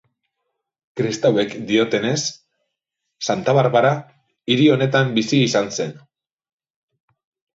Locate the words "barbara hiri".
3.59-4.67